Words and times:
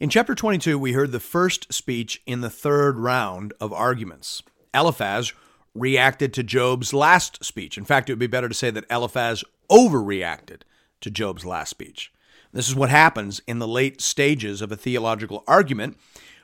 In 0.00 0.08
chapter 0.08 0.34
22, 0.34 0.78
we 0.78 0.94
heard 0.94 1.12
the 1.12 1.20
first 1.20 1.70
speech 1.74 2.22
in 2.24 2.40
the 2.40 2.48
third 2.48 2.98
round 2.98 3.52
of 3.60 3.70
arguments. 3.70 4.42
Eliphaz 4.72 5.34
reacted 5.74 6.32
to 6.32 6.42
Job's 6.42 6.94
last 6.94 7.44
speech. 7.44 7.76
In 7.76 7.84
fact, 7.84 8.08
it 8.08 8.14
would 8.14 8.18
be 8.18 8.26
better 8.26 8.48
to 8.48 8.54
say 8.54 8.70
that 8.70 8.86
Eliphaz 8.90 9.44
overreacted 9.70 10.62
to 11.02 11.10
Job's 11.10 11.44
last 11.44 11.68
speech. 11.68 12.10
This 12.50 12.66
is 12.66 12.74
what 12.74 12.88
happens 12.88 13.42
in 13.46 13.58
the 13.58 13.68
late 13.68 14.00
stages 14.00 14.62
of 14.62 14.72
a 14.72 14.76
theological 14.76 15.44
argument 15.46 15.98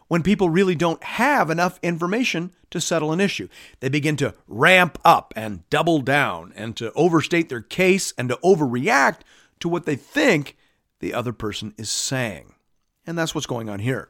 when 0.08 0.22
people 0.22 0.50
really 0.50 0.74
don't 0.74 1.02
have 1.02 1.48
enough 1.48 1.78
information 1.82 2.52
to 2.68 2.78
settle 2.78 3.10
an 3.10 3.20
issue. 3.20 3.48
They 3.80 3.88
begin 3.88 4.16
to 4.16 4.34
ramp 4.46 4.98
up 5.02 5.32
and 5.34 5.66
double 5.70 6.02
down 6.02 6.52
and 6.56 6.76
to 6.76 6.92
overstate 6.92 7.48
their 7.48 7.62
case 7.62 8.12
and 8.18 8.28
to 8.28 8.36
overreact 8.44 9.20
to 9.60 9.68
what 9.70 9.86
they 9.86 9.96
think 9.96 10.58
the 11.00 11.14
other 11.14 11.32
person 11.32 11.72
is 11.78 11.88
saying. 11.88 12.52
And 13.06 13.16
that's 13.16 13.34
what's 13.34 13.46
going 13.46 13.68
on 13.68 13.78
here. 13.78 14.08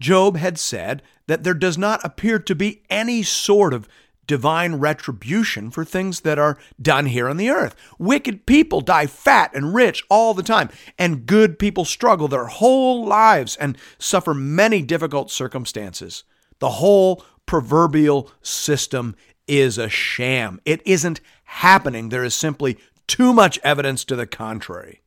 Job 0.00 0.36
had 0.36 0.58
said 0.58 1.02
that 1.26 1.44
there 1.44 1.54
does 1.54 1.76
not 1.76 2.04
appear 2.04 2.38
to 2.38 2.54
be 2.54 2.82
any 2.88 3.22
sort 3.22 3.74
of 3.74 3.88
divine 4.26 4.76
retribution 4.76 5.70
for 5.70 5.84
things 5.84 6.20
that 6.20 6.38
are 6.38 6.56
done 6.80 7.06
here 7.06 7.28
on 7.28 7.36
the 7.36 7.50
earth. 7.50 7.74
Wicked 7.98 8.46
people 8.46 8.80
die 8.80 9.06
fat 9.06 9.50
and 9.54 9.74
rich 9.74 10.04
all 10.08 10.34
the 10.34 10.42
time, 10.42 10.70
and 10.98 11.26
good 11.26 11.58
people 11.58 11.84
struggle 11.84 12.28
their 12.28 12.46
whole 12.46 13.04
lives 13.04 13.56
and 13.56 13.76
suffer 13.98 14.32
many 14.32 14.82
difficult 14.82 15.30
circumstances. 15.30 16.22
The 16.60 16.70
whole 16.70 17.24
proverbial 17.44 18.30
system 18.40 19.16
is 19.48 19.78
a 19.78 19.88
sham. 19.88 20.60
It 20.64 20.80
isn't 20.86 21.20
happening. 21.42 22.08
There 22.08 22.22
is 22.22 22.34
simply 22.34 22.78
too 23.08 23.32
much 23.32 23.58
evidence 23.64 24.04
to 24.04 24.14
the 24.14 24.28
contrary. 24.28 25.00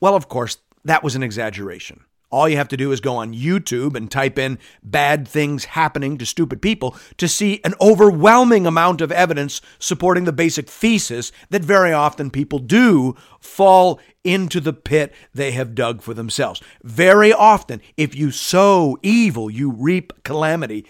Well, 0.00 0.16
of 0.16 0.28
course, 0.28 0.56
that 0.84 1.02
was 1.02 1.14
an 1.14 1.22
exaggeration. 1.22 2.04
All 2.30 2.48
you 2.48 2.58
have 2.58 2.68
to 2.68 2.76
do 2.76 2.92
is 2.92 3.00
go 3.00 3.16
on 3.16 3.34
YouTube 3.34 3.96
and 3.96 4.08
type 4.08 4.38
in 4.38 4.60
bad 4.84 5.26
things 5.26 5.64
happening 5.64 6.16
to 6.18 6.26
stupid 6.26 6.62
people 6.62 6.96
to 7.16 7.26
see 7.26 7.60
an 7.64 7.74
overwhelming 7.80 8.68
amount 8.68 9.00
of 9.00 9.10
evidence 9.10 9.60
supporting 9.80 10.24
the 10.24 10.32
basic 10.32 10.68
thesis 10.68 11.32
that 11.50 11.64
very 11.64 11.92
often 11.92 12.30
people 12.30 12.60
do 12.60 13.16
fall 13.40 13.98
into 14.22 14.60
the 14.60 14.72
pit 14.72 15.12
they 15.34 15.50
have 15.50 15.74
dug 15.74 16.02
for 16.02 16.14
themselves. 16.14 16.62
Very 16.84 17.32
often, 17.32 17.82
if 17.96 18.14
you 18.14 18.30
sow 18.30 18.96
evil, 19.02 19.50
you 19.50 19.72
reap 19.72 20.12
calamity. 20.22 20.86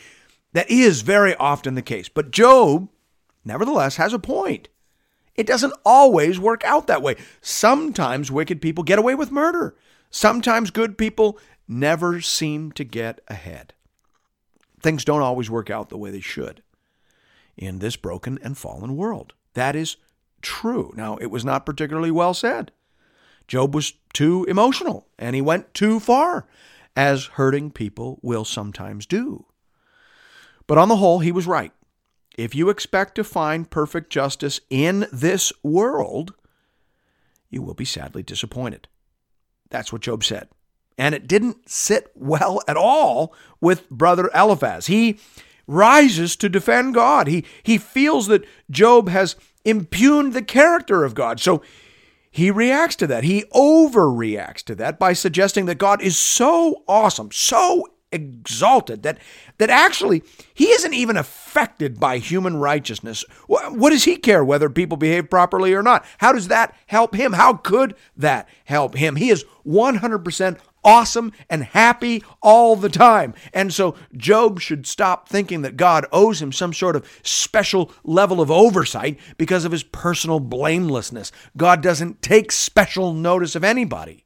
That 0.52 0.70
is 0.70 1.00
very 1.00 1.34
often 1.36 1.74
the 1.74 1.80
case. 1.80 2.10
But 2.10 2.32
Job, 2.32 2.90
nevertheless, 3.46 3.96
has 3.96 4.12
a 4.12 4.18
point. 4.18 4.68
It 5.34 5.46
doesn't 5.46 5.74
always 5.84 6.38
work 6.38 6.64
out 6.64 6.86
that 6.86 7.02
way. 7.02 7.16
Sometimes 7.40 8.30
wicked 8.30 8.60
people 8.60 8.84
get 8.84 8.98
away 8.98 9.14
with 9.14 9.30
murder. 9.30 9.76
Sometimes 10.10 10.70
good 10.70 10.98
people 10.98 11.38
never 11.68 12.20
seem 12.20 12.72
to 12.72 12.84
get 12.84 13.20
ahead. 13.28 13.72
Things 14.80 15.04
don't 15.04 15.22
always 15.22 15.50
work 15.50 15.70
out 15.70 15.88
the 15.88 15.98
way 15.98 16.10
they 16.10 16.20
should 16.20 16.62
in 17.56 17.78
this 17.78 17.96
broken 17.96 18.38
and 18.42 18.56
fallen 18.56 18.96
world. 18.96 19.34
That 19.54 19.76
is 19.76 19.96
true. 20.42 20.92
Now, 20.96 21.16
it 21.18 21.26
was 21.26 21.44
not 21.44 21.66
particularly 21.66 22.10
well 22.10 22.34
said. 22.34 22.72
Job 23.46 23.74
was 23.74 23.94
too 24.12 24.44
emotional 24.48 25.06
and 25.18 25.34
he 25.34 25.42
went 25.42 25.74
too 25.74 26.00
far, 26.00 26.46
as 26.96 27.26
hurting 27.26 27.70
people 27.70 28.18
will 28.22 28.44
sometimes 28.44 29.06
do. 29.06 29.46
But 30.66 30.78
on 30.78 30.88
the 30.88 30.96
whole, 30.96 31.20
he 31.20 31.32
was 31.32 31.46
right. 31.46 31.72
If 32.40 32.54
you 32.54 32.70
expect 32.70 33.16
to 33.16 33.24
find 33.24 33.68
perfect 33.68 34.08
justice 34.08 34.60
in 34.70 35.06
this 35.12 35.52
world, 35.62 36.32
you 37.50 37.60
will 37.60 37.74
be 37.74 37.84
sadly 37.84 38.22
disappointed. 38.22 38.88
That's 39.68 39.92
what 39.92 40.00
Job 40.00 40.24
said. 40.24 40.48
And 40.96 41.14
it 41.14 41.28
didn't 41.28 41.68
sit 41.68 42.10
well 42.14 42.62
at 42.66 42.78
all 42.78 43.34
with 43.60 43.90
brother 43.90 44.30
Eliphaz. 44.34 44.86
He 44.86 45.20
rises 45.66 46.34
to 46.36 46.48
defend 46.48 46.94
God. 46.94 47.26
He, 47.26 47.44
he 47.62 47.76
feels 47.76 48.26
that 48.28 48.46
Job 48.70 49.10
has 49.10 49.36
impugned 49.66 50.32
the 50.32 50.40
character 50.40 51.04
of 51.04 51.14
God. 51.14 51.40
So 51.40 51.60
he 52.30 52.50
reacts 52.50 52.96
to 52.96 53.06
that. 53.06 53.22
He 53.22 53.44
overreacts 53.54 54.62
to 54.62 54.74
that 54.76 54.98
by 54.98 55.12
suggesting 55.12 55.66
that 55.66 55.76
God 55.76 56.00
is 56.00 56.18
so 56.18 56.84
awesome, 56.88 57.32
so 57.32 57.86
exalted 58.12 59.02
that 59.02 59.18
that 59.58 59.70
actually 59.70 60.22
he 60.52 60.66
isn't 60.70 60.94
even 60.94 61.16
affected 61.16 62.00
by 62.00 62.18
human 62.18 62.56
righteousness. 62.56 63.24
What 63.46 63.90
does 63.90 64.04
he 64.04 64.16
care 64.16 64.44
whether 64.44 64.68
people 64.68 64.96
behave 64.96 65.30
properly 65.30 65.72
or 65.74 65.82
not? 65.82 66.04
How 66.18 66.32
does 66.32 66.48
that 66.48 66.74
help 66.86 67.14
him? 67.14 67.34
How 67.34 67.54
could 67.54 67.94
that 68.16 68.48
help 68.64 68.96
him? 68.96 69.16
He 69.16 69.30
is 69.30 69.44
100% 69.66 70.58
awesome 70.82 71.32
and 71.48 71.62
happy 71.62 72.24
all 72.42 72.74
the 72.76 72.88
time. 72.88 73.34
And 73.52 73.72
so 73.72 73.94
Job 74.16 74.60
should 74.60 74.86
stop 74.86 75.28
thinking 75.28 75.62
that 75.62 75.76
God 75.76 76.06
owes 76.12 76.40
him 76.40 76.52
some 76.52 76.72
sort 76.72 76.96
of 76.96 77.06
special 77.22 77.92
level 78.02 78.40
of 78.40 78.50
oversight 78.50 79.18
because 79.36 79.64
of 79.64 79.72
his 79.72 79.82
personal 79.82 80.40
blamelessness. 80.40 81.32
God 81.56 81.82
doesn't 81.82 82.22
take 82.22 82.50
special 82.50 83.12
notice 83.12 83.54
of 83.54 83.64
anybody. 83.64 84.24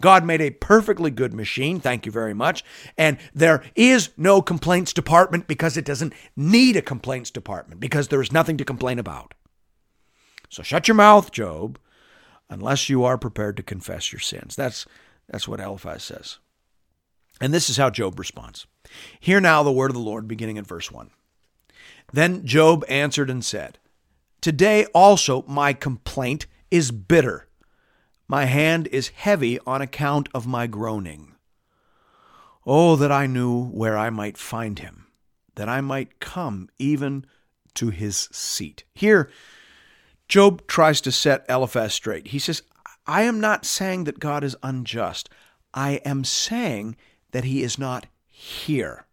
God 0.00 0.24
made 0.24 0.40
a 0.40 0.50
perfectly 0.50 1.10
good 1.10 1.32
machine, 1.32 1.80
thank 1.80 2.04
you 2.04 2.12
very 2.12 2.34
much. 2.34 2.64
And 2.98 3.18
there 3.34 3.62
is 3.74 4.10
no 4.16 4.42
complaints 4.42 4.92
department 4.92 5.46
because 5.46 5.76
it 5.76 5.84
doesn't 5.84 6.14
need 6.36 6.76
a 6.76 6.82
complaints 6.82 7.30
department 7.30 7.80
because 7.80 8.08
there 8.08 8.20
is 8.20 8.32
nothing 8.32 8.56
to 8.56 8.64
complain 8.64 8.98
about. 8.98 9.34
So 10.48 10.62
shut 10.62 10.88
your 10.88 10.94
mouth, 10.94 11.30
Job, 11.30 11.78
unless 12.50 12.88
you 12.88 13.04
are 13.04 13.18
prepared 13.18 13.56
to 13.56 13.62
confess 13.62 14.12
your 14.12 14.20
sins. 14.20 14.56
That's, 14.56 14.86
that's 15.28 15.48
what 15.48 15.60
Eliphaz 15.60 16.02
says. 16.02 16.38
And 17.40 17.52
this 17.52 17.68
is 17.68 17.76
how 17.76 17.90
Job 17.90 18.18
responds. 18.18 18.66
Hear 19.20 19.40
now 19.40 19.62
the 19.62 19.72
word 19.72 19.90
of 19.90 19.96
the 19.96 20.00
Lord, 20.00 20.28
beginning 20.28 20.58
at 20.58 20.66
verse 20.66 20.92
1. 20.92 21.10
Then 22.12 22.44
Job 22.46 22.84
answered 22.88 23.30
and 23.30 23.44
said, 23.44 23.78
Today 24.40 24.84
also 24.94 25.42
my 25.48 25.72
complaint 25.72 26.46
is 26.70 26.90
bitter. 26.90 27.48
My 28.26 28.46
hand 28.46 28.88
is 28.88 29.08
heavy 29.08 29.58
on 29.66 29.82
account 29.82 30.28
of 30.34 30.46
my 30.46 30.66
groaning. 30.66 31.34
Oh, 32.66 32.96
that 32.96 33.12
I 33.12 33.26
knew 33.26 33.66
where 33.66 33.98
I 33.98 34.10
might 34.10 34.38
find 34.38 34.78
him, 34.78 35.06
that 35.56 35.68
I 35.68 35.80
might 35.80 36.20
come 36.20 36.70
even 36.78 37.26
to 37.74 37.90
his 37.90 38.28
seat. 38.32 38.84
Here, 38.94 39.30
Job 40.28 40.66
tries 40.66 41.00
to 41.02 41.12
set 41.12 41.44
Eliphaz 41.48 41.92
straight. 41.92 42.28
He 42.28 42.38
says, 42.38 42.62
I 43.06 43.22
am 43.22 43.40
not 43.40 43.66
saying 43.66 44.04
that 44.04 44.18
God 44.18 44.42
is 44.42 44.56
unjust. 44.62 45.28
I 45.74 46.00
am 46.04 46.24
saying 46.24 46.96
that 47.32 47.44
he 47.44 47.62
is 47.62 47.78
not 47.78 48.06
here. 48.26 49.06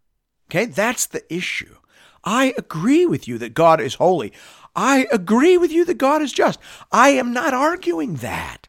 Okay, 0.49 0.65
that's 0.65 1.05
the 1.05 1.23
issue. 1.33 1.75
I 2.23 2.53
agree 2.57 3.05
with 3.05 3.27
you 3.27 3.37
that 3.39 3.53
God 3.53 3.81
is 3.81 3.95
holy. 3.95 4.31
I 4.75 5.07
agree 5.11 5.57
with 5.57 5.71
you 5.71 5.83
that 5.85 5.97
God 5.97 6.21
is 6.21 6.31
just. 6.31 6.59
I 6.91 7.09
am 7.09 7.33
not 7.33 7.53
arguing 7.53 8.15
that. 8.15 8.60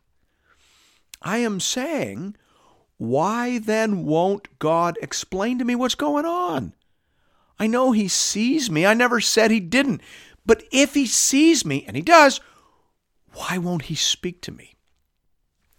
I 1.22 1.38
am 1.38 1.60
saying, 1.60 2.36
why 2.98 3.58
then 3.58 4.04
won't 4.04 4.58
God 4.58 4.98
explain 5.00 5.58
to 5.58 5.64
me 5.64 5.74
what's 5.74 5.94
going 5.94 6.24
on? 6.24 6.74
I 7.58 7.66
know 7.66 7.92
He 7.92 8.08
sees 8.08 8.70
me. 8.70 8.84
I 8.84 8.94
never 8.94 9.20
said 9.20 9.50
He 9.50 9.60
didn't. 9.60 10.02
But 10.44 10.64
if 10.70 10.94
He 10.94 11.06
sees 11.06 11.64
me, 11.64 11.84
and 11.86 11.96
He 11.96 12.02
does, 12.02 12.40
why 13.34 13.58
won't 13.58 13.82
He 13.82 13.94
speak 13.94 14.40
to 14.42 14.52
me? 14.52 14.74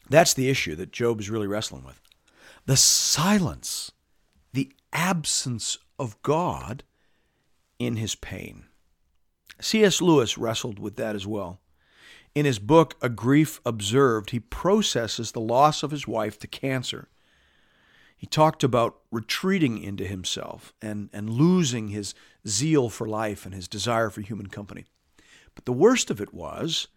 That's 0.09 0.33
the 0.33 0.49
issue 0.49 0.75
that 0.75 0.91
Job 0.91 1.19
is 1.19 1.29
really 1.29 1.47
wrestling 1.47 1.83
with. 1.83 1.99
The 2.65 2.77
silence, 2.77 3.91
the 4.53 4.71
absence 4.91 5.77
of 5.99 6.21
God 6.21 6.83
in 7.79 7.97
his 7.97 8.15
pain. 8.15 8.65
C.S. 9.59 10.01
Lewis 10.01 10.37
wrestled 10.37 10.79
with 10.79 10.95
that 10.97 11.15
as 11.15 11.27
well. 11.27 11.59
In 12.35 12.45
his 12.45 12.57
book, 12.59 12.95
A 13.01 13.09
Grief 13.09 13.61
Observed, 13.65 14.31
he 14.31 14.39
processes 14.39 15.31
the 15.31 15.39
loss 15.39 15.83
of 15.83 15.91
his 15.91 16.07
wife 16.07 16.39
to 16.39 16.47
cancer. 16.47 17.09
He 18.17 18.25
talked 18.25 18.63
about 18.63 18.99
retreating 19.11 19.77
into 19.77 20.05
himself 20.05 20.73
and, 20.81 21.09
and 21.13 21.29
losing 21.29 21.89
his 21.89 22.15
zeal 22.47 22.89
for 22.89 23.07
life 23.07 23.45
and 23.45 23.53
his 23.53 23.67
desire 23.67 24.09
for 24.09 24.21
human 24.21 24.47
company. 24.47 24.85
But 25.53 25.65
the 25.65 25.73
worst 25.73 26.09
of 26.09 26.19
it 26.19 26.33
was 26.33 26.87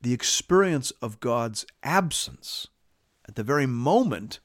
the 0.00 0.14
experience 0.14 0.92
of 1.02 1.20
God's 1.20 1.66
absence 1.82 2.68
at 3.28 3.34
the 3.34 3.42
very 3.42 3.66
moment 3.66 4.40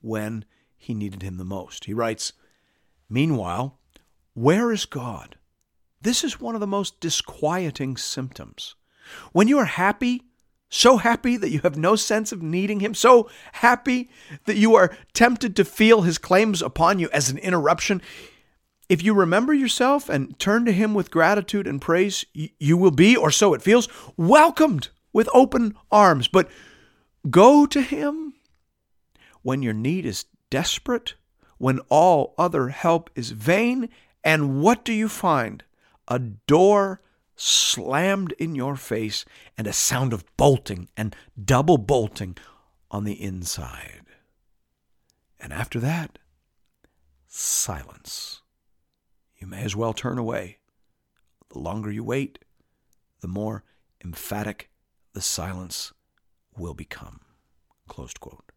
when 0.00 0.44
he 0.78 0.94
needed 0.94 1.22
him 1.22 1.36
the 1.36 1.44
most. 1.44 1.84
He 1.84 1.94
writes, 1.94 2.32
Meanwhile, 3.10 3.78
where 4.34 4.72
is 4.72 4.86
God? 4.86 5.36
This 6.00 6.24
is 6.24 6.40
one 6.40 6.54
of 6.54 6.60
the 6.60 6.66
most 6.66 7.00
disquieting 7.00 7.96
symptoms. 7.96 8.74
When 9.32 9.48
you 9.48 9.58
are 9.58 9.64
happy, 9.64 10.22
so 10.68 10.96
happy 10.96 11.36
that 11.36 11.50
you 11.50 11.60
have 11.60 11.76
no 11.76 11.96
sense 11.96 12.32
of 12.32 12.42
needing 12.42 12.80
Him, 12.80 12.94
so 12.94 13.28
happy 13.52 14.10
that 14.46 14.56
you 14.56 14.74
are 14.74 14.96
tempted 15.12 15.54
to 15.56 15.64
feel 15.64 16.02
His 16.02 16.18
claims 16.18 16.62
upon 16.62 16.98
you 16.98 17.10
as 17.10 17.28
an 17.28 17.38
interruption, 17.38 18.00
if 18.88 19.02
you 19.02 19.14
remember 19.14 19.54
yourself 19.54 20.08
and 20.08 20.38
turn 20.38 20.64
to 20.66 20.72
Him 20.72 20.92
with 20.92 21.10
gratitude 21.10 21.66
and 21.66 21.80
praise, 21.80 22.24
you 22.32 22.76
will 22.76 22.90
be, 22.90 23.16
or 23.16 23.30
so 23.30 23.54
it 23.54 23.62
feels, 23.62 23.88
welcomed 24.16 24.88
with 25.12 25.28
open 25.32 25.74
arms. 25.90 26.28
But 26.28 26.50
go 27.30 27.64
to 27.66 27.80
Him 27.80 28.34
when 29.42 29.62
your 29.62 29.72
need 29.72 30.04
is 30.04 30.26
desperate, 30.50 31.14
when 31.58 31.80
all 31.88 32.34
other 32.36 32.68
help 32.68 33.08
is 33.14 33.30
vain, 33.30 33.88
and 34.24 34.60
what 34.60 34.84
do 34.84 34.92
you 34.92 35.08
find? 35.08 35.64
A 36.08 36.18
door 36.18 37.00
slammed 37.42 38.32
in 38.38 38.54
your 38.54 38.76
face 38.76 39.24
and 39.58 39.66
a 39.66 39.72
sound 39.72 40.12
of 40.12 40.24
bolting 40.36 40.88
and 40.96 41.16
double 41.44 41.76
bolting 41.76 42.36
on 42.88 43.02
the 43.02 43.20
inside. 43.20 44.06
And 45.40 45.52
after 45.52 45.80
that, 45.80 46.18
silence. 47.26 48.42
You 49.38 49.48
may 49.48 49.62
as 49.64 49.74
well 49.74 49.92
turn 49.92 50.18
away. 50.18 50.58
The 51.50 51.58
longer 51.58 51.90
you 51.90 52.04
wait, 52.04 52.38
the 53.20 53.28
more 53.28 53.64
emphatic 54.04 54.70
the 55.12 55.20
silence 55.20 55.92
will 56.56 56.74
become. 56.74 57.20
Closed 57.88 58.20
quote. 58.20 58.52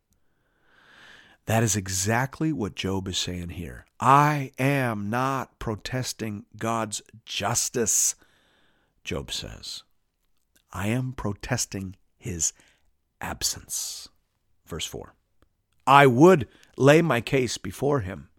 That 1.48 1.64
is 1.64 1.76
exactly 1.76 2.54
what 2.54 2.76
Job 2.76 3.08
is 3.08 3.18
saying 3.18 3.50
here. 3.50 3.86
I 4.00 4.52
am 4.60 5.10
not 5.10 5.58
protesting 5.58 6.46
God's 6.58 7.02
justice, 7.26 8.16
Job 9.06 9.32
says. 9.32 9.84
I 10.74 10.88
am 10.88 11.14
protesting 11.14 11.96
his 12.18 12.52
absence. 13.22 14.10
Verse 14.66 14.86
4 14.86 15.14
I 15.88 16.08
would 16.08 16.48
lay 16.76 17.02
my 17.02 17.22
case 17.22 17.58
before 17.58 18.02
him 18.02 18.30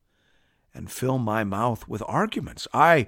and 0.75 0.91
fill 0.91 1.19
my 1.19 1.45
mouth 1.45 1.89
with 1.89 2.03
arguments. 2.07 2.69
I 2.75 3.07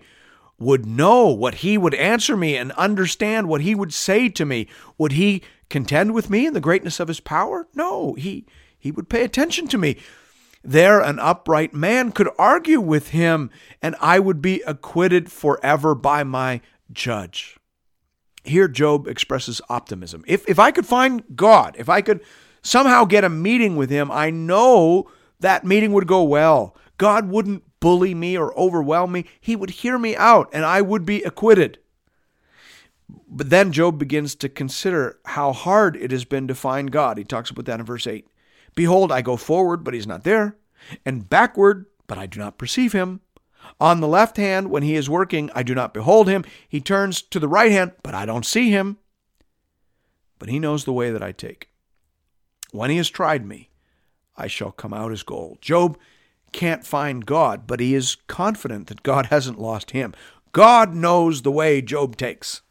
would 0.59 0.87
know 0.87 1.27
what 1.27 1.57
he 1.57 1.77
would 1.77 1.95
answer 1.95 2.37
me 2.37 2.57
and 2.57 2.73
understand 2.73 3.49
what 3.49 3.61
he 3.61 3.75
would 3.75 3.93
say 3.93 4.29
to 4.31 4.47
me. 4.47 4.69
Would 4.97 5.13
he 5.13 5.43
contend 5.69 6.15
with 6.15 6.31
me 6.31 6.47
in 6.47 6.55
the 6.55 6.61
greatness 6.61 6.99
of 7.01 7.09
his 7.09 7.21
power? 7.21 7.69
No, 7.75 8.15
he 8.15 8.47
he 8.79 8.93
would 8.93 9.09
pay 9.09 9.25
attention 9.25 9.67
to 9.69 9.79
me. 9.79 9.97
There, 10.65 11.01
an 11.01 11.19
upright 11.19 11.73
man 11.73 12.13
could 12.13 12.29
argue 12.39 12.81
with 12.81 13.09
him, 13.09 13.51
and 13.81 13.95
I 14.01 14.19
would 14.19 14.43
be 14.43 14.61
acquitted 14.63 15.31
forever 15.31 15.95
by 15.95 16.25
my 16.25 16.61
judge. 16.93 17.59
Here, 18.45 18.69
Job 18.69 19.07
expresses 19.07 19.61
optimism. 19.69 20.25
If, 20.27 20.49
if 20.49 20.59
I 20.59 20.71
could 20.71 20.87
find 20.87 21.23
God, 21.35 21.77
if 21.79 21.89
I 21.89 22.01
could 22.01 22.21
somehow 22.63 23.05
get 23.05 23.25
a 23.25 23.29
meeting 23.29 23.77
with 23.77 23.91
him, 23.91 24.11
I 24.11 24.31
know 24.31 25.11
that 25.41 25.65
meeting 25.65 25.93
would 25.93 26.07
go 26.07 26.23
well. 26.23 26.77
God 26.97 27.29
wouldn't 27.29 27.63
bully 27.81 28.15
me 28.15 28.37
or 28.37 28.59
overwhelm 28.59 29.13
me. 29.13 29.27
He 29.41 29.57
would 29.57 29.71
hear 29.71 29.99
me 29.99 30.17
out, 30.17 30.49
and 30.53 30.65
I 30.65 30.81
would 30.83 31.05
be 31.05 31.23
acquitted. 31.23 31.79
But 33.29 33.51
then 33.51 33.73
Job 33.73 33.99
begins 33.99 34.35
to 34.37 34.49
consider 34.49 35.19
how 35.27 35.53
hard 35.53 35.97
it 35.97 36.11
has 36.11 36.25
been 36.25 36.49
to 36.49 36.55
find 36.55 36.91
God. 36.91 37.19
He 37.19 37.25
talks 37.25 37.51
about 37.51 37.67
that 37.67 37.81
in 37.81 37.87
verse 37.87 38.07
8. 38.07 38.27
Behold, 38.75 39.13
I 39.13 39.23
go 39.23 39.37
forward, 39.37 39.85
but 39.85 39.95
he's 39.95 40.07
not 40.07 40.25
there, 40.25 40.57
and 41.05 41.29
backward, 41.29 41.87
but 42.07 42.19
I 42.19 42.27
do 42.27 42.39
not 42.39 42.59
perceive 42.59 42.93
him. 42.93 43.21
On 43.81 44.01
the 44.01 44.09
left 44.09 44.37
hand, 44.37 44.71
when 44.71 44.83
he 44.83 44.97
is 44.97 45.11
working, 45.11 45.51
I 45.55 45.63
do 45.63 45.75
not 45.75 45.95
behold 45.95 46.29
him. 46.29 46.45
He 46.69 46.81
turns 46.81 47.23
to 47.23 47.39
the 47.39 47.49
right 47.49 47.71
hand, 47.71 47.93
but 48.03 48.15
I 48.15 48.27
don't 48.27 48.47
see 48.47 48.71
him. 48.71 48.99
But 50.39 50.49
he 50.49 50.59
knows 50.59 50.85
the 50.85 50.93
way 50.93 51.11
that 51.11 51.23
I 51.23 51.33
take. 51.33 51.69
When 52.71 52.91
he 52.91 52.97
has 52.99 53.11
tried 53.11 53.47
me, 53.47 53.71
I 54.37 54.47
shall 54.47 54.71
come 54.71 54.95
out 54.95 55.13
as 55.13 55.23
gold. 55.23 55.59
Job 55.61 55.99
can't 56.53 56.87
find 56.87 57.27
God, 57.27 57.67
but 57.67 57.81
he 57.81 57.95
is 57.95 58.17
confident 58.27 58.87
that 58.87 59.03
God 59.03 59.27
hasn't 59.31 59.61
lost 59.61 59.91
him. 59.91 60.15
God 60.53 60.95
knows 60.95 61.43
the 61.43 61.53
way 61.53 61.83
Job 61.83 62.17
takes. 62.17 62.63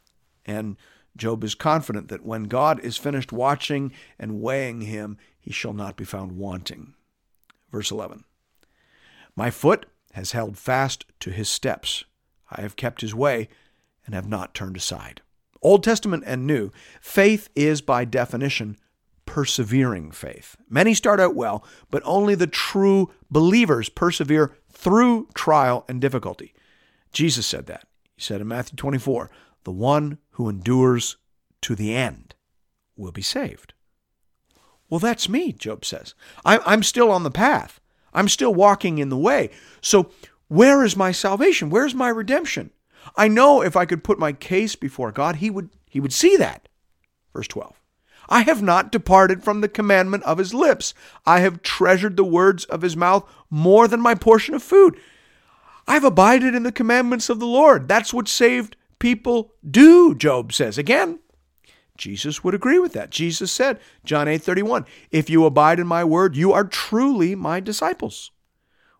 And 0.44 0.76
Job 1.16 1.44
is 1.44 1.54
confident 1.54 2.08
that 2.08 2.24
when 2.24 2.44
God 2.44 2.80
is 2.80 2.96
finished 2.96 3.32
watching 3.32 3.92
and 4.18 4.40
weighing 4.40 4.82
him, 4.82 5.18
he 5.38 5.52
shall 5.52 5.72
not 5.72 5.96
be 5.96 6.04
found 6.04 6.32
wanting. 6.32 6.94
Verse 7.70 7.90
11 7.90 8.24
My 9.36 9.50
foot 9.50 9.86
has 10.12 10.32
held 10.32 10.58
fast 10.58 11.04
to 11.20 11.30
his 11.30 11.48
steps. 11.48 12.04
I 12.50 12.62
have 12.62 12.76
kept 12.76 13.00
his 13.00 13.14
way 13.14 13.48
and 14.06 14.14
have 14.14 14.28
not 14.28 14.54
turned 14.54 14.76
aside. 14.76 15.20
Old 15.60 15.82
Testament 15.82 16.24
and 16.26 16.46
New, 16.46 16.70
faith 17.00 17.48
is 17.54 17.80
by 17.80 18.04
definition 18.04 18.76
persevering 19.26 20.10
faith. 20.10 20.56
Many 20.70 20.94
start 20.94 21.20
out 21.20 21.34
well, 21.34 21.62
but 21.90 22.02
only 22.06 22.34
the 22.34 22.46
true 22.46 23.12
believers 23.30 23.90
persevere 23.90 24.56
through 24.70 25.28
trial 25.34 25.84
and 25.86 26.00
difficulty. 26.00 26.54
Jesus 27.12 27.46
said 27.46 27.66
that. 27.66 27.86
He 28.16 28.22
said 28.22 28.40
in 28.40 28.48
Matthew 28.48 28.76
24, 28.76 29.30
The 29.64 29.70
one 29.70 30.16
who 30.30 30.48
endures 30.48 31.18
to 31.60 31.74
the 31.74 31.94
end 31.94 32.34
will 32.96 33.12
be 33.12 33.20
saved. 33.20 33.74
Well, 34.88 34.98
that's 34.98 35.28
me, 35.28 35.52
Job 35.52 35.84
says. 35.84 36.14
I'm 36.44 36.82
still 36.82 37.10
on 37.10 37.22
the 37.22 37.30
path. 37.30 37.80
I'm 38.12 38.28
still 38.28 38.54
walking 38.54 38.98
in 38.98 39.08
the 39.08 39.16
way. 39.16 39.50
So, 39.80 40.10
where 40.48 40.82
is 40.82 40.96
my 40.96 41.12
salvation? 41.12 41.70
Where's 41.70 41.94
my 41.94 42.08
redemption? 42.08 42.70
I 43.16 43.28
know 43.28 43.62
if 43.62 43.76
I 43.76 43.84
could 43.84 44.04
put 44.04 44.18
my 44.18 44.32
case 44.32 44.76
before 44.76 45.12
God, 45.12 45.36
he 45.36 45.50
would 45.50 45.70
he 45.88 46.00
would 46.00 46.12
see 46.12 46.36
that. 46.36 46.68
Verse 47.34 47.48
12. 47.48 47.80
I 48.28 48.42
have 48.42 48.62
not 48.62 48.92
departed 48.92 49.42
from 49.42 49.60
the 49.60 49.68
commandment 49.68 50.22
of 50.24 50.38
his 50.38 50.52
lips. 50.52 50.92
I 51.24 51.40
have 51.40 51.62
treasured 51.62 52.16
the 52.16 52.24
words 52.24 52.64
of 52.66 52.82
his 52.82 52.96
mouth 52.96 53.28
more 53.48 53.88
than 53.88 54.00
my 54.00 54.14
portion 54.14 54.54
of 54.54 54.62
food. 54.62 54.98
I've 55.86 56.04
abided 56.04 56.54
in 56.54 56.62
the 56.62 56.72
commandments 56.72 57.30
of 57.30 57.38
the 57.38 57.46
Lord. 57.46 57.88
That's 57.88 58.12
what 58.12 58.28
saved 58.28 58.76
people 58.98 59.52
do, 59.68 60.14
Job 60.14 60.52
says. 60.52 60.76
Again, 60.76 61.20
Jesus 61.98 62.42
would 62.42 62.54
agree 62.54 62.78
with 62.78 62.92
that. 62.94 63.10
Jesus 63.10 63.52
said, 63.52 63.78
John 64.04 64.28
8 64.28 64.42
31, 64.42 64.86
if 65.10 65.28
you 65.28 65.44
abide 65.44 65.78
in 65.78 65.86
my 65.86 66.04
word, 66.04 66.36
you 66.36 66.52
are 66.52 66.64
truly 66.64 67.34
my 67.34 67.60
disciples. 67.60 68.30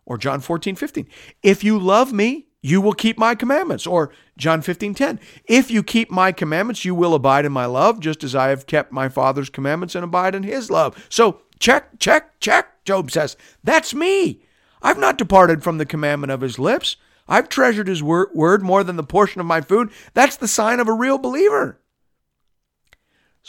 Or 0.05 0.17
John 0.17 0.41
14 0.41 0.75
15, 0.75 1.07
if 1.41 1.63
you 1.63 1.79
love 1.79 2.11
me, 2.11 2.47
you 2.61 2.81
will 2.81 2.93
keep 2.93 3.17
my 3.17 3.35
commandments. 3.35 3.87
Or 3.87 4.11
John 4.37 4.61
15 4.61 4.93
10, 4.93 5.19
if 5.45 5.71
you 5.71 5.81
keep 5.81 6.11
my 6.11 6.31
commandments, 6.31 6.83
you 6.83 6.93
will 6.93 7.13
abide 7.13 7.45
in 7.45 7.51
my 7.51 7.65
love, 7.65 7.99
just 7.99 8.23
as 8.23 8.35
I 8.35 8.49
have 8.49 8.67
kept 8.67 8.91
my 8.91 9.07
Father's 9.07 9.49
commandments 9.49 9.95
and 9.95 10.03
abide 10.03 10.35
in 10.35 10.43
his 10.43 10.69
love. 10.69 11.07
So 11.09 11.41
check, 11.59 11.99
check, 11.99 12.39
check, 12.39 12.83
Job 12.85 13.11
says. 13.11 13.37
That's 13.63 13.93
me. 13.93 14.41
I've 14.81 14.99
not 14.99 15.17
departed 15.17 15.63
from 15.63 15.77
the 15.77 15.85
commandment 15.85 16.31
of 16.31 16.41
his 16.41 16.59
lips. 16.59 16.97
I've 17.27 17.49
treasured 17.49 17.87
his 17.87 18.01
word 18.01 18.63
more 18.63 18.83
than 18.83 18.95
the 18.95 19.03
portion 19.03 19.39
of 19.39 19.47
my 19.47 19.61
food. 19.61 19.91
That's 20.13 20.35
the 20.35 20.47
sign 20.47 20.79
of 20.79 20.87
a 20.87 20.93
real 20.93 21.19
believer. 21.19 21.78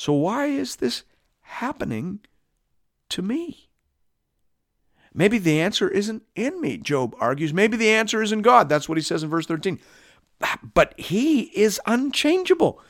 So, 0.00 0.14
why 0.14 0.47
is 0.47 0.76
this 0.76 1.04
happening 1.42 2.21
to 3.11 3.21
me? 3.21 3.69
Maybe 5.12 5.37
the 5.37 5.61
answer 5.61 5.90
isn't 5.90 6.23
in 6.35 6.59
me, 6.59 6.78
Job 6.78 7.14
argues. 7.21 7.52
Maybe 7.52 7.76
the 7.76 7.90
answer 7.90 8.23
is 8.23 8.33
in 8.33 8.40
God. 8.40 8.71
That's 8.71 8.88
what 8.88 8.97
he 8.97 9.02
says 9.02 9.23
in 9.23 9.28
verse 9.28 9.45
13. 9.45 9.78
But 10.73 10.99
he 10.99 11.50
is 11.54 11.83
unchangeable. 11.85 12.80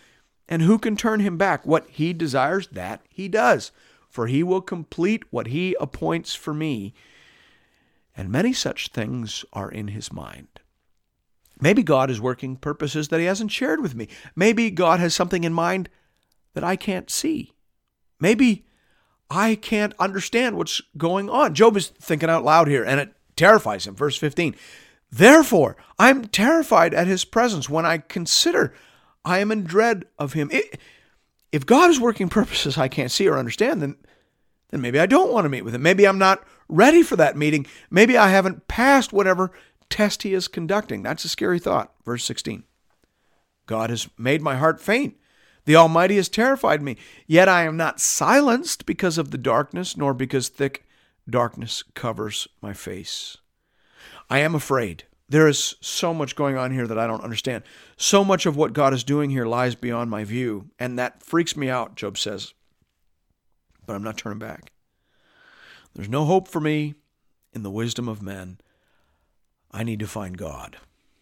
And 0.49 0.63
who 0.63 0.79
can 0.79 0.97
turn 0.97 1.19
him 1.19 1.37
back? 1.37 1.67
What 1.67 1.91
he 1.91 2.13
desires, 2.13 2.69
that 2.69 3.05
he 3.09 3.27
does. 3.27 3.73
For 4.09 4.29
he 4.29 4.45
will 4.45 4.61
complete 4.61 5.25
what 5.33 5.49
he 5.49 5.77
appoints 5.81 6.37
for 6.37 6.55
me. 6.55 6.95
And 8.17 8.31
many 8.31 8.53
such 8.53 8.87
things 8.87 9.45
are 9.53 9.69
in 9.69 9.89
his 9.89 10.13
mind. 10.13 10.61
Maybe 11.61 11.83
God 11.83 12.09
is 12.09 12.21
working 12.21 12.55
purposes 12.55 13.09
that 13.09 13.19
he 13.19 13.27
hasn't 13.27 13.51
shared 13.51 13.81
with 13.81 13.97
me. 13.97 14.07
Maybe 14.37 14.71
God 14.71 15.01
has 15.01 15.13
something 15.13 15.43
in 15.43 15.53
mind 15.53 15.89
that 16.55 16.65
I 16.65 16.77
can't 16.77 17.11
see. 17.11 17.53
Maybe 18.19 18.65
I 19.31 19.55
can't 19.55 19.95
understand 19.99 20.57
what's 20.57 20.83
going 20.97 21.31
on. 21.31 21.55
Job 21.55 21.77
is 21.77 21.89
thinking 21.89 22.29
out 22.29 22.45
loud 22.45 22.69
here, 22.69 22.85
and 22.85 23.01
it 23.01 23.13
terrifies 23.37 23.87
him. 23.87 23.95
Verse 23.95 24.17
15 24.17 24.55
Therefore, 25.13 25.77
I'm 25.99 26.27
terrified 26.27 26.95
at 26.95 27.07
his 27.07 27.25
presence 27.25 27.69
when 27.69 27.85
I 27.85 27.99
consider 27.99 28.73
I 29.25 29.39
am 29.39 29.51
in 29.51 29.65
dread 29.65 30.05
of 30.19 30.35
him. 30.35 30.51
If 31.53 31.67
God 31.67 31.91
is 31.91 32.01
working 32.01 32.29
purposes 32.29 32.79
I 32.79 32.89
can't 32.89 33.11
see 33.11 33.29
or 33.29 33.39
understand, 33.39 33.83
then, 33.83 33.97
then 34.71 34.81
maybe 34.81 35.01
I 35.01 35.07
don't 35.07 35.33
want 35.33 35.45
to 35.45 35.49
meet 35.49 35.65
with 35.65 35.75
him. 35.75 35.83
Maybe 35.83 36.07
I'm 36.07 36.19
not 36.19 36.45
ready 36.69 37.03
for 37.03 37.17
that 37.17 37.37
meeting. 37.37 37.67
Maybe 37.91 38.17
I 38.17 38.31
haven't 38.31 38.69
passed 38.69 39.13
whatever 39.13 39.51
test 39.89 40.23
he 40.23 40.33
is 40.33 40.49
conducting. 40.49 41.03
That's 41.03 41.25
a 41.25 41.29
scary 41.29 41.59
thought. 41.59 41.93
Verse 42.05 42.25
16 42.25 42.65
God 43.67 43.91
has 43.91 44.09
made 44.17 44.43
my 44.43 44.57
heart 44.57 44.81
faint. 44.81 45.17
The 45.65 45.77
Almighty 45.77 46.17
has 46.17 46.29
terrified 46.29 46.83
me. 46.83 46.97
Yet 47.27 47.49
I 47.49 47.65
am 47.65 47.77
not 47.77 48.01
silenced 48.01 48.87
because 48.87 49.19
of 49.19 49.31
the 49.31 49.39
darkness, 49.39 49.97
nor 49.97 50.15
because 50.15 50.49
thick 50.49 50.85
darkness 51.29 51.85
covers 51.95 52.49
my 52.61 52.73
face. 52.73 53.37
I 54.29 54.39
am 54.39 54.55
afraid. 54.55 55.05
There 55.29 55.47
is 55.47 55.77
so 55.81 56.13
much 56.13 56.35
going 56.35 56.57
on 56.57 56.73
here 56.73 56.89
that 56.89 56.99
I 56.99 57.07
don't 57.07 57.23
understand. 57.23 57.63
So 57.97 58.25
much 58.25 58.47
of 58.47 58.57
what 58.57 58.73
God 58.73 58.93
is 58.93 59.05
doing 59.05 59.31
here 59.31 59.47
lies 59.47 59.77
beyond 59.77 60.11
my 60.11 60.25
view, 60.25 60.71
and 60.79 60.99
that 60.99 61.23
freaks 61.23 61.57
me 61.57 61.71
out, 61.71 61.95
Job 61.95 62.19
says. 62.19 62.53
But 63.87 63.95
I'm 63.95 64.03
not 64.03 64.19
turning 64.19 64.41
back. 64.41 64.73
There's 65.95 66.09
no 66.09 66.25
hope 66.25 66.49
for 66.49 66.61
me 66.61 66.95
in 67.53 67.63
the 67.63 67.71
wisdom 67.71 68.09
of 68.09 68.23
men. 68.23 68.59
I 69.71 69.85
need 69.85 70.01
to 70.01 70.07
find 70.09 70.37
God. 70.37 70.79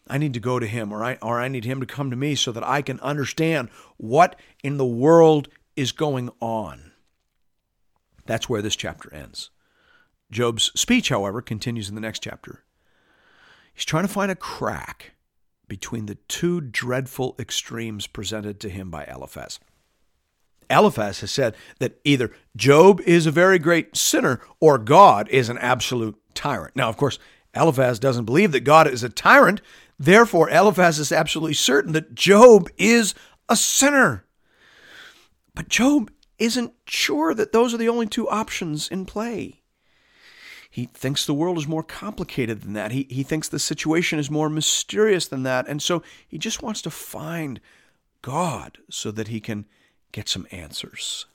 I 0.09 0.17
need 0.17 0.33
to 0.33 0.39
go 0.39 0.59
to 0.59 0.65
him 0.65 0.91
or 0.91 1.03
I 1.03 1.17
or 1.21 1.39
I 1.39 1.47
need 1.47 1.65
him 1.65 1.79
to 1.79 1.85
come 1.85 2.09
to 2.09 2.15
me 2.15 2.35
so 2.35 2.51
that 2.51 2.67
I 2.67 2.81
can 2.81 2.99
understand 3.01 3.69
what 3.97 4.35
in 4.63 4.77
the 4.77 4.85
world 4.85 5.47
is 5.75 5.91
going 5.91 6.29
on. 6.39 6.91
That's 8.25 8.49
where 8.49 8.61
this 8.61 8.75
chapter 8.75 9.13
ends. 9.13 9.49
Job's 10.31 10.71
speech, 10.79 11.09
however, 11.09 11.41
continues 11.41 11.89
in 11.89 11.95
the 11.95 12.01
next 12.01 12.23
chapter. 12.23 12.63
He's 13.73 13.85
trying 13.85 14.05
to 14.05 14.13
find 14.13 14.31
a 14.31 14.35
crack 14.35 15.13
between 15.67 16.07
the 16.07 16.15
two 16.27 16.59
dreadful 16.61 17.35
extremes 17.39 18.07
presented 18.07 18.59
to 18.59 18.69
him 18.69 18.89
by 18.91 19.05
Eliphaz. 19.05 19.59
Eliphaz 20.69 21.21
has 21.21 21.31
said 21.31 21.55
that 21.79 21.99
either 22.03 22.31
Job 22.55 23.01
is 23.01 23.25
a 23.25 23.31
very 23.31 23.57
great 23.57 23.95
sinner 23.95 24.39
or 24.59 24.77
God 24.77 25.27
is 25.29 25.49
an 25.49 25.57
absolute 25.57 26.15
tyrant. 26.33 26.75
Now, 26.75 26.89
of 26.89 26.97
course, 26.97 27.17
Eliphaz 27.55 27.99
doesn't 27.99 28.25
believe 28.25 28.51
that 28.51 28.61
God 28.61 28.87
is 28.87 29.03
a 29.03 29.09
tyrant. 29.09 29.61
Therefore, 29.99 30.49
Eliphaz 30.49 30.97
is 30.97 31.11
absolutely 31.11 31.53
certain 31.53 31.91
that 31.91 32.15
Job 32.15 32.69
is 32.77 33.13
a 33.49 33.57
sinner. 33.57 34.25
But 35.53 35.67
Job 35.67 36.09
isn't 36.37 36.73
sure 36.87 37.33
that 37.33 37.51
those 37.51 37.73
are 37.73 37.77
the 37.77 37.89
only 37.89 38.07
two 38.07 38.29
options 38.29 38.87
in 38.87 39.05
play. 39.05 39.61
He 40.71 40.85
thinks 40.85 41.25
the 41.25 41.33
world 41.33 41.57
is 41.57 41.67
more 41.67 41.83
complicated 41.83 42.61
than 42.61 42.73
that. 42.73 42.91
He, 42.91 43.07
he 43.09 43.23
thinks 43.23 43.49
the 43.49 43.59
situation 43.59 44.19
is 44.19 44.31
more 44.31 44.49
mysterious 44.49 45.27
than 45.27 45.43
that. 45.43 45.67
And 45.67 45.81
so 45.81 46.01
he 46.27 46.37
just 46.37 46.61
wants 46.61 46.81
to 46.83 46.91
find 46.91 47.59
God 48.21 48.77
so 48.89 49.11
that 49.11 49.27
he 49.27 49.41
can 49.41 49.65
get 50.11 50.29
some 50.29 50.47
answers. 50.51 51.25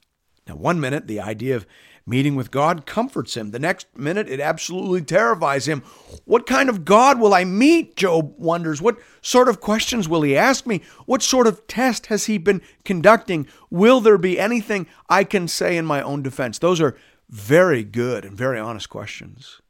Now, 0.47 0.57
one 0.57 0.81
minute, 0.81 1.07
the 1.07 1.21
idea 1.21 1.57
of 1.57 1.67
meeting 2.07 2.35
with 2.35 2.51
God 2.51 2.87
comforts 2.87 3.37
him. 3.37 3.51
The 3.51 3.59
next 3.59 3.87
minute, 3.97 4.29
it 4.29 4.41
absolutely 4.41 5.03
terrifies 5.03 5.67
him. 5.67 5.81
What 6.25 6.47
kind 6.47 6.69
of 6.69 6.85
God 6.85 7.19
will 7.19 7.33
I 7.33 7.45
meet? 7.45 7.97
Job 7.97 8.35
wonders. 8.37 8.83
What 8.83 8.99
sort 9.23 9.49
of 9.49 9.61
questions 9.61 10.09
will 10.09 10.23
he 10.23 10.37
ask 10.37 10.67
me? 10.67 10.83
What 11.07 11.23
sort 11.23 11.47
of 11.47 11.67
test 11.67 12.07
has 12.07 12.27
he 12.27 12.39
been 12.39 12.63
conducting? 12.85 13.47
Will 13.71 14.01
there 14.01 14.19
be 14.19 14.39
anything 14.39 14.87
I 15.09 15.25
can 15.25 15.49
say 15.49 15.77
in 15.77 15.87
my 15.87 16.03
own 16.03 16.23
defense? 16.23 16.59
Those 16.59 16.81
are 16.81 16.97
very 17.31 17.83
good 17.83 18.25
and 18.25 18.37
very 18.37 18.59
honest 18.59 18.89
questions. 18.89 19.61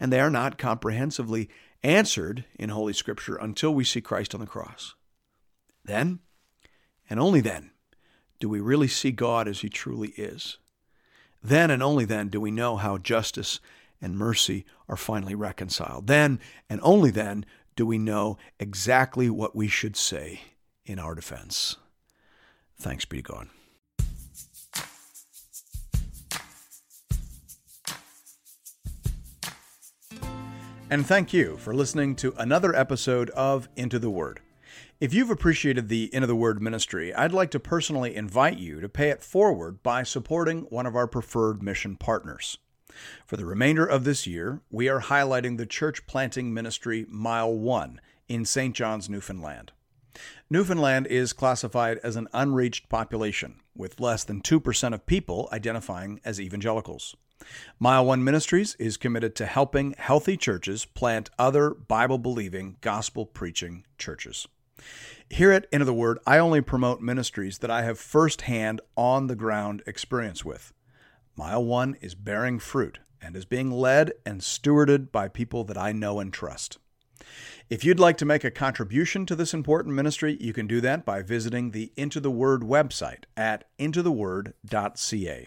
And 0.00 0.12
they 0.12 0.20
are 0.20 0.30
not 0.30 0.58
comprehensively 0.58 1.48
answered 1.82 2.44
in 2.58 2.70
Holy 2.70 2.92
Scripture 2.92 3.36
until 3.36 3.74
we 3.74 3.84
see 3.84 4.00
Christ 4.00 4.34
on 4.34 4.40
the 4.40 4.46
cross. 4.46 4.94
Then, 5.84 6.20
and 7.10 7.20
only 7.20 7.40
then, 7.40 7.72
do 8.40 8.48
we 8.48 8.60
really 8.60 8.88
see 8.88 9.10
God 9.10 9.46
as 9.46 9.60
He 9.60 9.68
truly 9.68 10.08
is. 10.10 10.58
Then 11.42 11.70
and 11.70 11.82
only 11.82 12.04
then 12.04 12.28
do 12.28 12.40
we 12.40 12.50
know 12.50 12.76
how 12.76 12.98
justice 12.98 13.60
and 14.00 14.16
mercy 14.16 14.64
are 14.88 14.96
finally 14.96 15.34
reconciled. 15.34 16.06
Then 16.06 16.40
and 16.68 16.80
only 16.82 17.10
then 17.10 17.44
do 17.76 17.86
we 17.86 17.98
know 17.98 18.38
exactly 18.60 19.30
what 19.30 19.56
we 19.56 19.68
should 19.68 19.96
say 19.96 20.42
in 20.84 20.98
our 20.98 21.14
defense. 21.14 21.76
Thanks 22.78 23.04
be 23.04 23.18
to 23.18 23.22
God. 23.22 23.48
And 30.90 31.06
thank 31.06 31.32
you 31.32 31.56
for 31.56 31.74
listening 31.74 32.16
to 32.16 32.34
another 32.36 32.76
episode 32.76 33.30
of 33.30 33.66
Into 33.76 33.98
the 33.98 34.10
Word. 34.10 34.40
If 35.02 35.12
you've 35.12 35.30
appreciated 35.30 35.88
the 35.88 36.14
Into 36.14 36.28
the 36.28 36.36
Word 36.36 36.62
ministry, 36.62 37.12
I'd 37.12 37.32
like 37.32 37.50
to 37.50 37.58
personally 37.58 38.14
invite 38.14 38.58
you 38.58 38.80
to 38.80 38.88
pay 38.88 39.08
it 39.08 39.20
forward 39.20 39.82
by 39.82 40.04
supporting 40.04 40.60
one 40.70 40.86
of 40.86 40.94
our 40.94 41.08
preferred 41.08 41.60
mission 41.60 41.96
partners. 41.96 42.58
For 43.26 43.36
the 43.36 43.44
remainder 43.44 43.84
of 43.84 44.04
this 44.04 44.28
year, 44.28 44.60
we 44.70 44.88
are 44.88 45.00
highlighting 45.00 45.58
the 45.58 45.66
church 45.66 46.06
planting 46.06 46.54
ministry 46.54 47.04
Mile 47.08 47.52
1 47.52 48.00
in 48.28 48.44
St. 48.44 48.76
John's, 48.76 49.08
Newfoundland. 49.08 49.72
Newfoundland 50.48 51.08
is 51.08 51.32
classified 51.32 51.98
as 52.04 52.14
an 52.14 52.28
unreached 52.32 52.88
population, 52.88 53.56
with 53.74 53.98
less 53.98 54.22
than 54.22 54.40
2% 54.40 54.94
of 54.94 55.04
people 55.04 55.48
identifying 55.52 56.20
as 56.24 56.40
evangelicals. 56.40 57.16
Mile 57.80 58.06
One 58.06 58.22
Ministries 58.22 58.76
is 58.76 58.96
committed 58.96 59.34
to 59.34 59.46
helping 59.46 59.96
healthy 59.98 60.36
churches 60.36 60.84
plant 60.84 61.28
other 61.40 61.70
Bible 61.70 62.18
believing, 62.18 62.76
gospel 62.80 63.26
preaching 63.26 63.84
churches. 63.98 64.46
Here 65.30 65.50
at 65.50 65.66
Into 65.72 65.84
the 65.84 65.94
Word, 65.94 66.18
I 66.26 66.38
only 66.38 66.60
promote 66.60 67.00
ministries 67.00 67.58
that 67.58 67.70
I 67.70 67.82
have 67.82 67.98
firsthand 67.98 68.80
on 68.96 69.26
the 69.26 69.36
ground 69.36 69.82
experience 69.86 70.44
with. 70.44 70.72
Mile 71.36 71.64
1 71.64 71.96
is 72.00 72.14
bearing 72.14 72.58
fruit 72.58 72.98
and 73.20 73.36
is 73.36 73.44
being 73.44 73.70
led 73.70 74.12
and 74.26 74.40
stewarded 74.42 75.10
by 75.10 75.28
people 75.28 75.64
that 75.64 75.78
I 75.78 75.92
know 75.92 76.20
and 76.20 76.32
trust. 76.32 76.78
If 77.70 77.84
you'd 77.84 78.00
like 78.00 78.18
to 78.18 78.26
make 78.26 78.44
a 78.44 78.50
contribution 78.50 79.24
to 79.26 79.36
this 79.36 79.54
important 79.54 79.94
ministry, 79.94 80.36
you 80.40 80.52
can 80.52 80.66
do 80.66 80.80
that 80.82 81.06
by 81.06 81.22
visiting 81.22 81.70
the 81.70 81.92
Into 81.96 82.20
the 82.20 82.30
Word 82.30 82.62
website 82.62 83.24
at 83.36 83.64
intotheword.ca. 83.78 85.46